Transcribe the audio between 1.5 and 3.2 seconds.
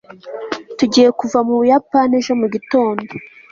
buyapani ejo mu gitondo